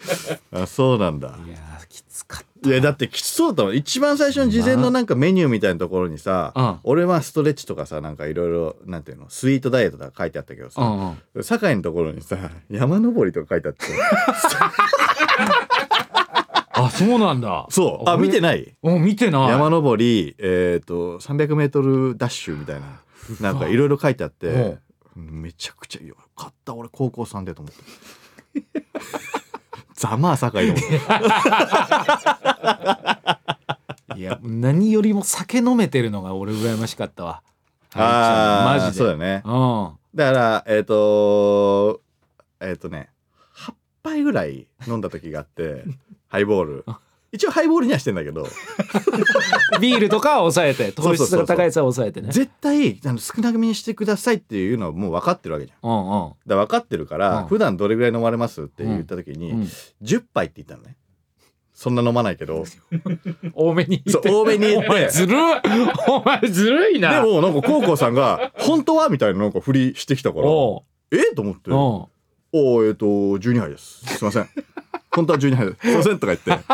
[0.52, 1.28] あそうなんだ。
[1.46, 3.76] いやーきつかっいやだってきつそうだもん。
[3.76, 6.76] 一番最初の事前のなんかメニューみたいなところにさ、うん。
[6.84, 11.44] 俺はストレッチとかさなんかいろいろなんていうのスイートダイエットとか書いてあったけどさ、たうんうん。
[11.44, 12.36] 酒井のところにさ
[12.70, 13.84] 山登りとか書いてあって。
[16.72, 17.66] あそうなんだ。
[17.70, 18.08] そう。
[18.10, 18.74] あ見てない？
[18.82, 19.48] うん見てない。
[19.50, 23.00] 山登りえっ、と 300m ダッシュみたいな
[23.40, 24.78] なんかいろいろ書いてあって
[25.16, 26.74] めちゃくちゃよかった。
[26.74, 27.82] 俺高校3でと思って
[29.98, 30.70] ざまあ酒井
[34.16, 37.42] いや何よりも酒飲めてるのが俺羨ましかったわ。
[37.94, 38.92] あーマジで。
[38.92, 39.42] そうだよね。
[39.44, 39.90] うん。
[40.14, 42.00] だからえっ、と
[42.60, 43.10] えっ、とね
[43.56, 45.84] 8杯ぐらい飲んだ時があって
[46.28, 46.84] ハイボール
[47.30, 48.46] 一応ハイボールにはしてんだけど。
[49.80, 52.28] ビールとかは抑えて 糖質が高いやつは抑えてね。
[52.32, 55.90] 絶対あの少なめにしてくださいっていうのはもう分かってるわけじゃん。
[55.90, 56.32] うんうん。
[56.46, 57.46] だ分かってるから、うん。
[57.48, 59.68] 普段どれぐらい飲まれますって言った時に、うん。
[60.02, 60.96] 10杯って言ったのね。
[61.74, 62.64] そんな飲まないけど、
[63.54, 64.28] 多めに言って。
[64.28, 65.08] そう多めに言って。
[65.10, 65.38] ずるい。
[66.08, 67.22] お前ずるいな。
[67.22, 71.34] でもなんか高校さんが「本当は?」みたいななんか振りしてきたからおえ？
[71.36, 72.10] と思って「うお
[72.52, 72.58] う。
[72.58, 74.04] んおえっ、と12杯です。
[74.16, 74.48] すいません。
[75.12, 75.78] 本当は12杯です。
[75.82, 76.64] すいません」とか言って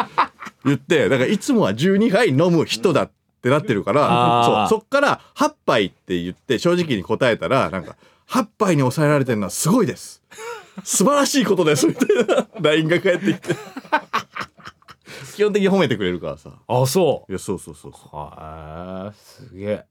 [0.64, 3.10] 言ってだからいつもは12杯飲む人だっ
[3.42, 7.96] てなってるからそうそっから8杯って言って正直に答えたらなんか
[8.28, 10.22] 8杯に抑えられてるのはすごいです。
[10.82, 11.86] 素晴らしいことです。
[11.86, 12.48] みたいな。
[12.60, 13.54] LINE が返ってきて。
[15.36, 16.50] 基本的に褒めてくれるからさ。
[16.66, 17.92] あそいやそうそうそう。
[17.92, 19.84] そうはあすげえ。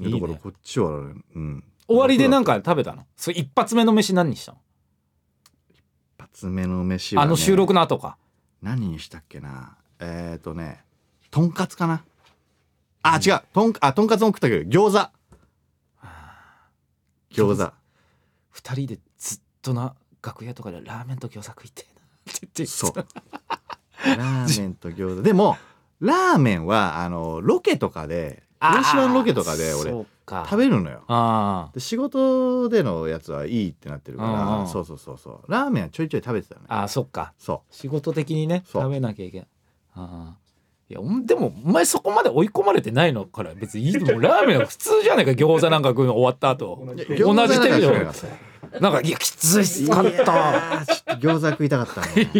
[0.00, 1.64] いだからこっちはうん。
[1.86, 3.06] 終わりでなんかか食べたの？
[3.16, 4.58] それ一発目の飯何にしたの？
[5.70, 5.78] 一
[6.18, 8.16] 発目の飯は、ね、あの収録の後か。
[8.62, 10.82] 何にしたっけなえっ、ー、とね
[11.30, 12.02] とんかつかな。
[13.02, 13.40] あ、違う。
[13.52, 15.10] とんあとんかつも食ったけど餃子。
[17.32, 17.72] 餃子。
[18.50, 21.86] 二人でずっとな楽屋とかでラーメンと餃子食いて
[22.58, 22.66] えな。
[22.66, 22.94] そう。
[24.04, 25.22] ラーメンと餃子。
[25.22, 25.56] でも
[26.00, 29.90] ラーメンはあのロケとかで広島のロケとかで俺
[30.26, 31.04] 食べるのよ。
[31.06, 35.52] あで仕事でのやつはいいってなってるからそうそうそうそう。
[35.52, 37.32] ラーメンはちょいちょい食べてたのねああそっか。
[37.38, 39.48] そ仕事的にね食べなきゃいけない
[39.94, 40.36] ああ
[40.88, 43.98] いやでもお前そこまで追い込まれてないのから別にいい。
[43.98, 46.82] もうラーメンは普通じゃないか餃子なんか食うの終わった後。
[46.84, 46.96] う同
[47.46, 52.30] じテンションなんかいやきついっかった餃子食いたかったね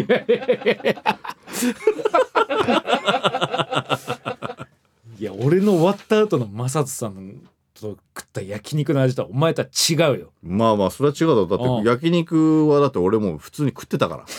[5.19, 7.41] いや俺の終わった後の正人さん
[7.81, 10.31] と食った焼肉の味とはお前とは違うよ。
[10.43, 11.47] まあまあそれは違うだろ。
[11.47, 11.79] だうん。
[11.79, 14.25] って焼肉はだって俺もう普通に食ってたから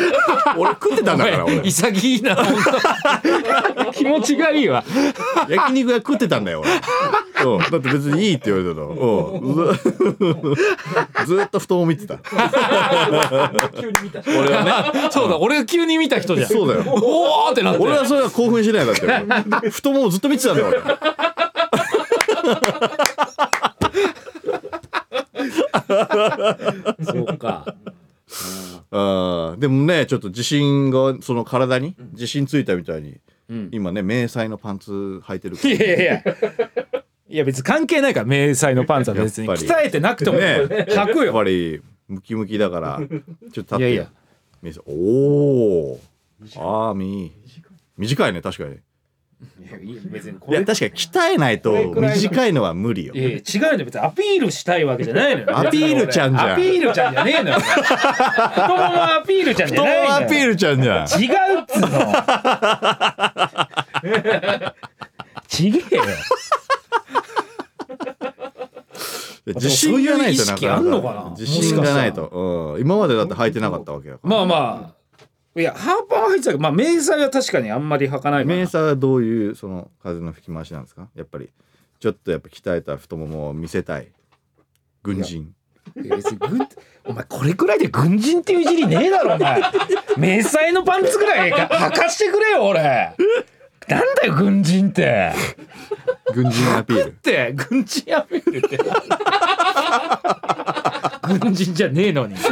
[0.56, 1.60] 俺食ってたんだから俺。
[1.62, 2.46] 潔いな本
[3.84, 4.84] 当気持ちがいいわ。
[5.48, 7.50] 焼肉は食ってたんだよ俺。
[7.52, 9.76] うん、だって別にいいって言われたの、うん、
[11.26, 12.18] ず ずっと太もも見てた。
[13.80, 14.72] 急に見た俺はね。
[15.10, 16.48] そうだ俺が急に見た人じゃん。
[16.48, 16.84] そうだよ。
[16.86, 17.80] おおってなって。
[17.80, 19.70] 俺はそれは興奮しないだって。
[19.70, 20.80] 太ももずっと見てたんだよ俺。
[27.04, 27.64] そうか
[29.60, 33.68] でもねちょっと自信がその体に自信ついたみたいに、うん。
[33.72, 34.90] 今ね迷彩のパンツ
[35.22, 36.24] 履いてるいやいやいや。
[37.28, 39.48] いや別に関係ないから迷彩のパンツは別に。
[39.48, 41.24] 鍛えてなくてもね履くよ。
[41.26, 43.78] やっぱりムキムキだからちょっと立って。
[43.78, 44.10] いやいや。
[44.86, 46.00] おお
[46.56, 47.32] あーみ
[47.96, 48.78] 短いね確かに
[50.10, 53.14] 別にこいや確かに鍛えないと短いのは無理よ。
[53.14, 54.00] いやいや違うよね別に。
[54.00, 55.56] アピールしたいわけじゃないのよ。
[55.58, 56.52] アピールちゃんじゃん。
[56.52, 61.06] アピールちゃんじゃねえのよ太ももアピールちゃんじ太もゃないのよもアピールちゃんじゃん。
[61.06, 61.88] 違うっつうの。
[65.48, 66.02] ちげえよ
[69.46, 71.30] 自信がないとそういう意識あんのかな？
[71.30, 74.30] 自信がないと、うん、今までだって履いてなかったわけやから。
[74.30, 74.99] まあまあ
[75.56, 81.08] いやハーパーは入ってたけどまあ迷彩は確かにあんまり履かないからメーサーはどういうその風の吹き回しなんですか？
[81.16, 81.50] やっぱり
[81.98, 84.08] ちょっとやっぱ鍛えた太ももを見せたい。
[85.02, 85.52] 軍人。
[86.00, 86.60] いや別に軍
[87.04, 89.60] お前これくらいで軍人っていういじりねえだろお前。
[90.16, 93.12] 迷彩のパンツぐらい履かしてくれよ俺。
[93.88, 95.32] なんだよ軍人って。
[96.32, 97.08] 軍人アピール。
[97.10, 98.78] って軍人アピールって
[101.38, 102.34] 軍人じゃねえのに。
[102.34, 102.44] 軍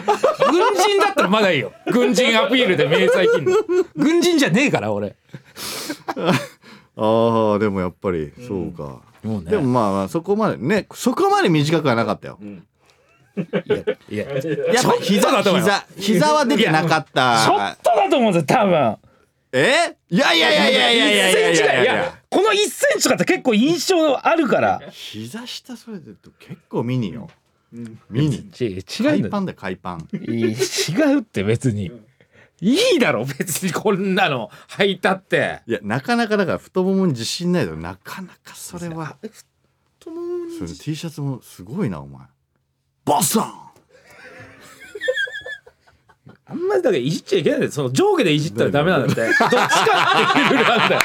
[0.74, 1.72] 人だったらまだいいよ。
[1.92, 3.56] 軍人アピールで迷彩着んの。
[3.96, 5.16] 軍人じゃねえから俺。
[7.00, 9.52] ああでもやっぱりそうか、もうね。
[9.52, 12.40] でもまあまあそこまでねそこまで短くはなかったよ、
[14.10, 15.72] いややっぱちょっと膝だと思うよ。
[15.96, 18.96] 膝膝は出てなかっちょたっとだと思うんですよ多分。
[19.52, 19.96] え？
[20.10, 21.92] いやいやいやいやいやいやいやい1センチぐらいいや。
[21.92, 24.80] いややこの1センチとかって結構印象あるから。
[24.90, 27.30] 膝下それで結構ミニよ、
[27.72, 30.08] ミニ違う海パンだよ海パン。
[30.12, 30.54] いい違
[31.16, 31.92] うって別に。
[32.60, 34.50] いいだろ別にこんなの。
[34.70, 35.60] 履いたって。
[35.66, 39.16] いやなかなかだから太ももに自信ないとなかなかそれは。
[39.98, 42.22] 太ももにそれ T シャツもすごいなお前。
[43.04, 43.44] ボストン
[46.50, 47.72] あんまりだからいじっちゃいけないんだよ。
[47.72, 49.20] その上下でいじったらダメなんだって。
[49.22, 51.02] どっちかっていうルールなんだよ。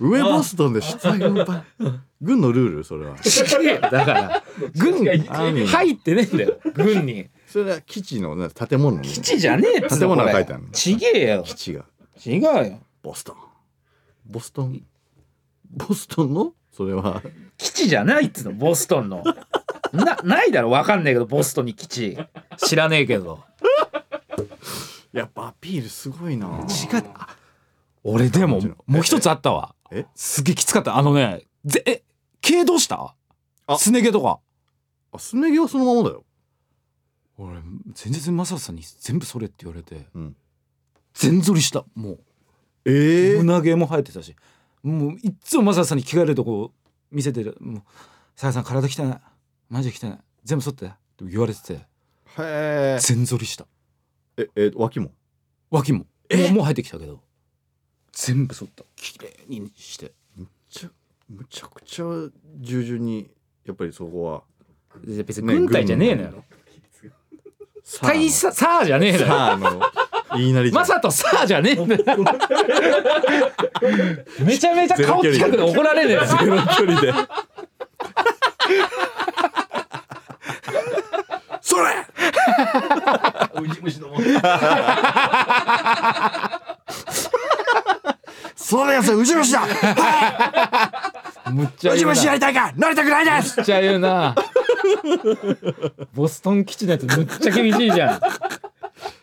[0.00, 1.64] 上ボストンで下軍パン
[2.22, 3.16] 軍のルールそれは。
[3.90, 4.44] だから
[4.76, 7.28] 軍入ってねえんだよ軍に。
[7.46, 9.02] それは基地のね建物の。
[9.02, 10.68] 基地じゃねえっつうの建物が書いてあるの。
[10.70, 11.42] ちげえよ。
[11.44, 11.84] 基地が。
[12.24, 12.80] 違うよ。
[13.02, 13.36] ボストン。
[14.24, 14.82] ボストン？
[15.70, 16.54] ボストンの？
[16.70, 17.22] それは。
[17.58, 19.24] 基地じゃないっつうのボストンの。
[19.92, 22.16] なないだろわかんないけどボストンに基地。
[22.56, 23.40] 知らねえけど。
[25.12, 26.46] やっぱアピールすごいな。
[26.46, 27.04] 違う。
[27.14, 27.36] あ
[28.04, 29.74] 俺でももう一つあったわ。
[29.90, 30.06] え？
[30.14, 30.96] すげえきつかった。
[30.96, 32.02] あのねぜえ？
[32.42, 33.14] 毛どうした？
[33.66, 33.78] あ。
[33.78, 34.40] すね毛とか。
[35.12, 36.24] あすね毛はそのままだよ。
[37.38, 40.36] 俺前日マサさんに全部それって言われて、うん。
[41.14, 41.84] 全反りした。
[41.94, 42.20] もう。
[42.84, 43.42] ええ。
[43.42, 44.36] 胸毛も生えてたし。
[44.82, 46.72] もういっつもマサさんに着替えるとこ
[47.10, 47.82] 見せてる「もう
[48.34, 49.16] さやさん体汚い。
[49.68, 50.18] マジで汚い。
[50.44, 51.74] 全部剃って」って言われてて。
[51.74, 51.78] へ
[52.38, 52.98] え。
[53.00, 53.66] 全反りした。
[54.36, 55.12] ええ脇も？
[55.70, 56.00] 脇も。
[56.00, 57.20] もうもう生えてきたけど。
[58.12, 58.84] 全部剃った。
[58.96, 60.12] 綺麗にして。
[60.36, 60.90] むちゃ
[61.28, 62.04] むちゃくちゃ
[62.60, 63.30] 従順に
[63.64, 64.42] やっぱりそこは。
[65.04, 66.44] で別に軍隊じゃねえのよ。
[68.02, 69.56] 大佐さあじゃねえのよ。
[69.56, 69.80] の
[70.36, 70.82] 言いなりじゃん。
[70.82, 72.02] マサとさあじゃねえんだよ。
[74.40, 76.24] めちゃめちゃ顔近くで怒られねえよ。
[76.26, 77.12] ゼロ距離で。
[81.60, 82.06] それ！
[83.60, 84.16] ウジも。
[88.56, 89.66] それやつはウジ虫だ
[91.52, 92.14] むっちゃ言うな。
[92.14, 92.72] りたいか？
[92.76, 93.56] なりたくないです！
[93.58, 94.34] むっちゃ言うな。
[96.14, 98.20] ボストン基地のやつむっちゃ厳しいじゃん。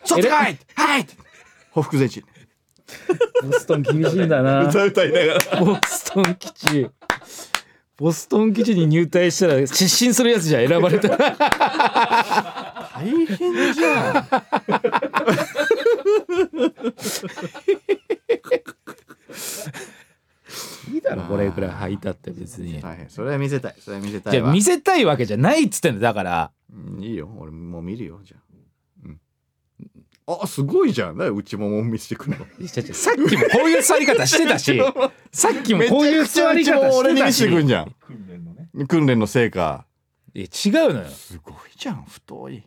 [0.04, 0.58] そっちかい！
[0.74, 1.06] はい！
[1.70, 2.24] ほふ前進。
[3.42, 4.62] ボストン厳しいんだな。
[4.68, 5.60] 歌歌いながら。
[5.64, 6.90] ボストン基地。
[7.96, 14.26] ボストン基地に入隊したら失神するやつじゃん選ばれた大変じゃん
[21.00, 22.80] だろこれくらい履いたって別に。
[22.80, 23.10] 大変。
[23.10, 23.74] それは見せたい。
[23.78, 24.40] それは見せたいわ。
[24.42, 26.00] じゃあ見せたいわけじゃないっつってんだ。
[26.00, 26.50] だから。
[26.72, 27.28] うんいいよ。
[27.38, 28.40] 俺もう見るよじゃあ。
[29.06, 29.20] うん。
[30.42, 31.18] あすごいじゃん。
[31.18, 32.46] だよ内もも見せてくるの
[32.94, 34.80] さっきもこういう座り方してたし。
[35.32, 37.22] さっきもこういう座り方俺に見し。
[37.22, 37.94] てたしせてくんじゃん。
[38.06, 38.68] 訓練のね。
[38.86, 39.84] 訓練の成果。
[40.34, 41.08] いや違うのよ。
[41.08, 42.62] すごいじゃん太い。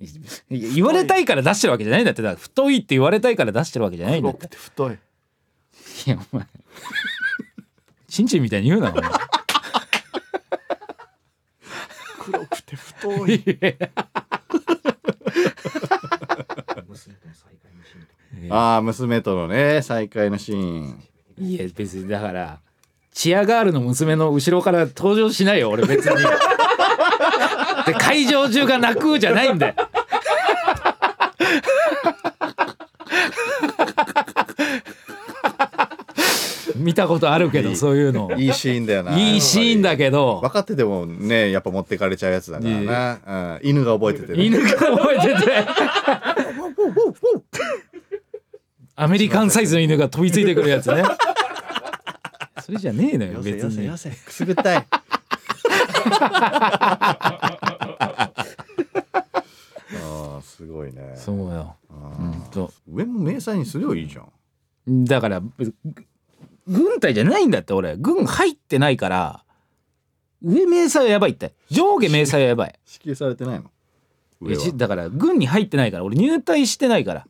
[0.00, 2.22] いや言われたいから出してるわけじゃないんだって。
[2.22, 4.46] だから太いって言われたいから出してるわけじゃないんだ黒って。
[4.46, 4.98] くて太い。
[6.06, 6.46] いやお前
[8.08, 8.92] チンチンみたいに言うな
[12.18, 13.44] 黒くて太い。
[18.50, 21.04] ああ娘とのね再会のシーン。
[21.38, 22.60] いや別にだから
[23.12, 26.16] チアガールの娘の後ろから登場しないよ俺別に。
[27.86, 29.74] で会場中が泣くじゃないんだよ
[36.78, 38.30] 見たことあるけどそういうの。
[38.36, 39.18] いいシーンだよな。
[39.18, 40.40] いいシーンだけど。
[40.42, 44.44] 分かっててもねやっぱ持ってかれちゃうやつだからな、うん、犬が覚えててね。
[44.44, 45.64] 犬が覚えてて。
[48.96, 51.04] アメリカンサイズの犬が飛びついてくるやつね。
[52.60, 53.88] それじゃねえのよ別に。
[53.88, 54.86] くすぐったい。
[60.00, 61.14] ああすごいね。
[61.16, 61.76] そうよ。
[61.90, 62.72] あうんーと。
[62.90, 64.22] 上も迷彩にすりゃいいじゃ
[64.90, 65.04] ん。
[65.04, 65.74] だからぐ
[66.68, 67.96] 軍隊じゃないんだって俺。
[67.96, 69.44] 軍入ってないから
[70.42, 71.54] 上明細はやばいって。
[71.70, 72.78] 上下明細はやばい。
[72.84, 73.70] 支給 されてないの？
[74.76, 76.04] だから軍に入ってないから。
[76.04, 77.26] 俺入隊してないから。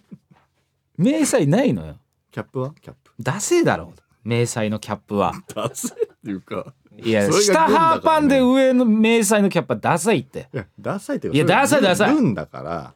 [0.96, 1.96] 明細ないのよ。
[2.30, 2.72] キャップは？
[2.80, 3.12] キャップ。
[3.20, 3.92] ダセえだろ。
[4.24, 5.32] 明細のキャップは。
[5.54, 6.72] ダセっていうか。
[6.96, 7.32] いやね。
[7.32, 10.48] 下ハーパンで上の明細のキャップはダサいって。
[10.52, 12.14] いやダサいっていやダサいダサい。
[12.14, 12.94] 軍だから。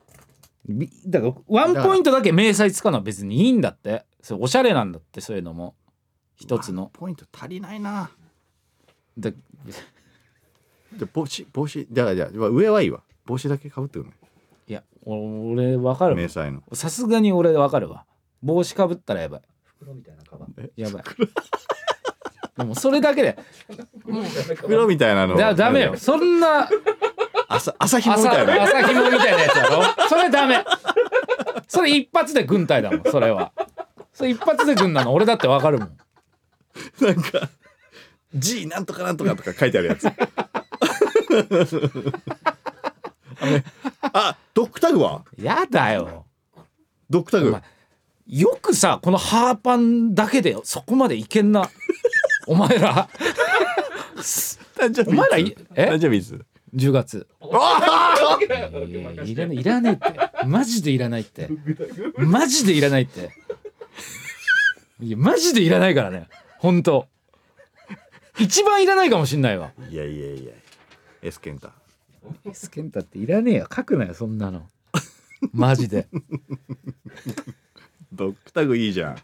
[0.68, 5.74] びだからワンポイントだけ明細使うのは別にいいんだってそれおしゃれなんだってそういうのも。
[6.35, 6.90] 一つの。
[6.92, 8.11] ポイント足りないな。
[9.16, 9.35] で
[10.96, 13.00] じゃ帽子帽子じゃあじゃあ上はいいわ。
[13.26, 14.11] 帽子だけかぶってくる
[14.68, 14.72] い？
[14.72, 16.62] や俺わかる迷彩の。
[16.72, 18.04] さすがに俺わかるわ。
[18.42, 19.42] 帽子かぶったらやばい。
[19.64, 21.02] 袋みたいなカバンやばい。
[22.56, 23.38] でもそれだけで。
[24.56, 25.37] 袋みたいなの？
[25.37, 25.96] だダメよ。
[25.96, 26.68] そんな
[27.48, 29.82] 朝朝紐み朝たいな朝紐みたいなやつやろ。
[30.08, 30.64] それダメ。
[31.68, 33.52] それ一発で軍隊だもんそれは
[34.22, 35.12] それ一発で軍なの。
[35.12, 35.98] 俺だってわかるもん。
[37.00, 37.50] なんか
[38.32, 40.06] G なんとかなんとかとか書いてあるやつ。
[43.40, 43.64] あね
[44.00, 45.24] あドッグタグは？
[45.37, 46.26] やだよ。
[47.11, 47.56] ドッグタグ？
[48.28, 51.68] よくさこのハーパンだけでそこまでいけんな。
[52.46, 53.08] お前ら。
[55.08, 55.87] お前らいえ？
[55.90, 56.44] 誕生日いつ
[56.76, 57.26] ？10月。
[57.40, 58.46] あい
[59.35, 60.14] らないいらないって。
[60.46, 61.48] マジでいらないって。
[62.18, 63.32] マジでいらないって
[65.00, 66.28] いやマジでいらないからね。
[66.59, 67.09] 本当。
[68.38, 69.72] 一番いらないかもしんないわ。
[69.78, 70.52] ーいやいやいや。
[71.22, 71.72] エスケンタ。
[72.44, 73.68] エスケンタっていらねえよ。
[73.74, 74.68] 書くなよそんなの。
[75.52, 76.09] マジで。
[78.12, 79.18] ドッグタグいいじゃん。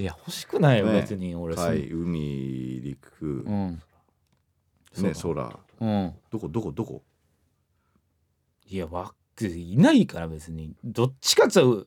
[0.00, 1.00] いや欲しくないよ、ね。
[1.00, 1.56] 別に俺。
[1.56, 3.42] そん海海陸。
[3.46, 3.82] うん。
[4.96, 5.58] ね空。
[5.80, 6.14] うん。
[6.30, 7.02] どこどこどこ？
[8.66, 10.74] いやわいないから別に。
[10.84, 11.62] どっちかっつう。
[11.62, 11.86] と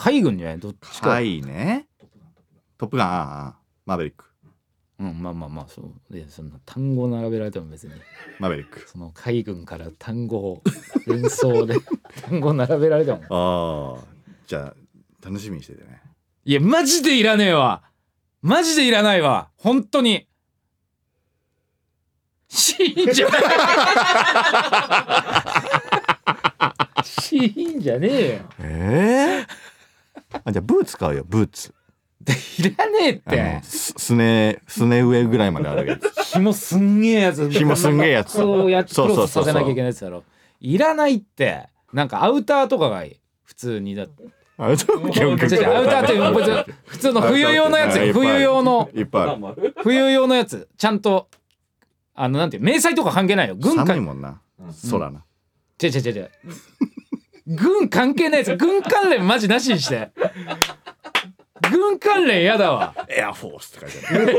[0.00, 0.58] 海軍じゃない？
[0.60, 1.86] どっちか、はいね。
[2.78, 3.08] トップガン。
[3.08, 4.24] ああマーベリック。
[5.00, 6.12] うんまあまあまあそう。
[6.12, 7.92] でそんな単語並べられても別に
[8.38, 8.88] マーベリック。
[8.88, 10.62] その海軍から単語を
[11.06, 11.76] 連想で
[12.28, 14.06] 単語並べられてもああ。
[14.46, 14.74] じゃあ
[15.24, 16.00] 楽しみにしててね。
[16.44, 17.82] いやマジでいらねえわ。
[18.40, 19.50] マジでいらないわ。
[19.56, 20.26] 本当に。
[22.48, 23.28] シーンじゃ
[27.02, 28.40] シーンじゃねえよ。
[28.60, 29.67] ええ
[30.48, 31.74] あじゃあブーツ買うよブーツ。
[32.20, 36.10] でいらねえっあてのすすねすね上ぐらいまであるやつ。
[36.32, 37.50] 紐すんげえやつ。
[37.50, 38.32] 紐すんげえやつ。
[38.32, 40.24] そうやクそうそうそうさせなきゃいけないやつだろ。
[40.60, 41.68] いらないって。
[41.92, 43.20] なんかアウターとかがいい。
[43.44, 44.24] 普通にだって。
[44.56, 44.96] アウター
[45.70, 47.96] アウターって普通の冬用のやつ。
[47.98, 48.90] よ冬用の。
[49.82, 50.68] 冬用のやつ。
[50.76, 51.28] ちゃんと
[52.14, 53.54] あのなんていう迷彩とか関係ないよ。
[53.54, 54.40] 軍寒い関もんな。
[54.90, 55.24] 空な。
[55.80, 56.30] 違う違う違う違う
[57.48, 60.10] 軍関係ないやつ軍関連マジなしにして。
[61.70, 62.94] 軍関連やだわ。
[63.08, 64.38] エアフォースって書いてある。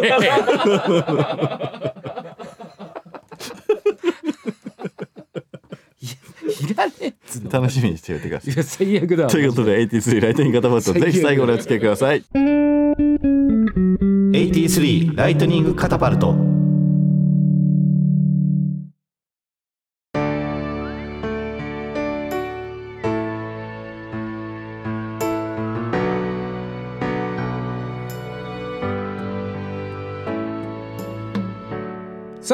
[6.62, 7.50] いらねえっつうの。
[7.50, 8.54] 楽しみにしておいてください。
[8.54, 9.30] いや最悪だわ。
[9.30, 12.24] ということで83ライトニングカタパルトぜひ最後までお付き合いください。
[14.32, 16.59] 83ライトニングカタパルト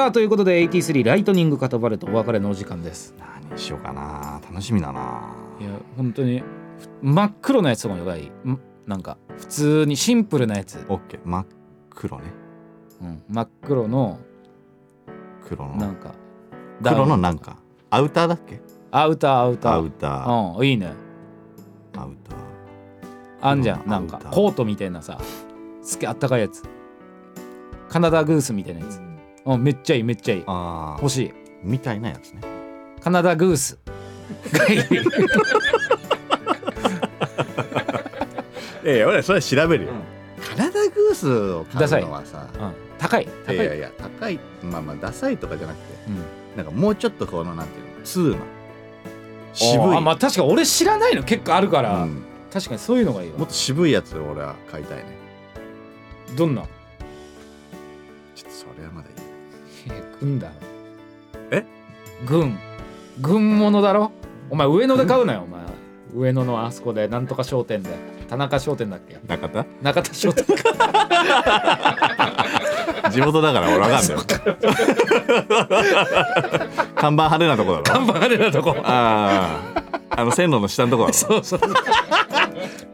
[0.06, 3.16] さあということで83ライトニングカタパルトお別れのお時間です。
[3.18, 4.40] 何にしようかな。
[4.48, 5.36] 楽しみだな。
[5.60, 6.44] いや本当に
[7.02, 8.28] 真っ黒なやつとかがいい。
[8.28, 11.22] んなんか普通にシンプルなやつ、オッケー。
[11.26, 11.46] 真っ
[11.90, 12.26] 黒ね。
[13.02, 14.20] うん、真っ黒の
[15.44, 15.76] 黒の。
[15.76, 16.14] なんか
[16.84, 17.58] 黒のなんか。
[17.90, 18.62] アウターだっけ？
[18.92, 19.74] アウターアウター。
[19.74, 20.60] アウター。
[20.60, 20.94] うんいいね。
[21.98, 22.38] アウター。
[23.42, 25.18] あんじゃんなんかコートみたいなさ
[25.82, 26.62] すげえあったかいやつ。
[27.90, 29.02] カナダグースみたいなやつ
[29.46, 30.44] うんめっちゃいいめっちゃいい。
[30.48, 31.34] ああ欲しい。
[31.64, 32.42] みたいなやつね。
[33.02, 33.78] カナダグース。
[38.84, 40.02] いやいや俺それは調べるよ、うん。
[40.44, 42.74] カナダグースを買うのはさうん。
[42.98, 43.28] 高い。
[43.46, 43.56] 高い。
[43.56, 44.40] いやいや高い。
[44.64, 46.24] まあまあダサいとかじゃなくてうん。
[46.58, 48.38] なんかもうちょっとこのなんていうの通な
[49.54, 49.96] 渋い。
[49.96, 52.24] あまあ確かに俺知らないの結構あるから、うん。
[52.52, 53.38] 確かにそういうのがいいわ。
[53.38, 55.06] もっと渋いやつを俺は買いたいね。
[56.36, 56.64] どんな
[58.36, 59.10] ちょっとそれはまだ
[59.86, 60.54] いい軍だろ。
[61.52, 61.66] え？
[62.26, 62.58] 軍。
[63.22, 64.12] 軍物だろ？
[64.50, 65.62] お前上野で買うなよお前。
[66.14, 67.90] 上野のあそこでなんとか商店で。
[68.28, 69.20] 田中商店だっけ？
[69.28, 69.66] 中田？
[69.82, 70.46] 中田商店。
[73.12, 74.18] 地元だから俺わかんないよ。
[76.96, 77.84] 看板派手なとこだろ。
[77.84, 78.76] 看板派手なとこ。
[78.84, 79.84] ああ
[80.18, 81.14] あの線路の下のとこだろ。
[81.14, 81.60] そうそう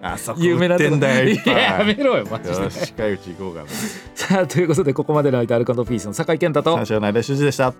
[0.02, 0.98] あそこ有名なとこ。
[0.98, 2.64] だよややめろよマジで。
[2.64, 3.62] よし近いうち行こうか。
[3.64, 3.68] な
[4.16, 6.76] さあということでここまでの間アルカンドピースの酒井健太と。
[6.76, 7.74] 三四郎の間修二でした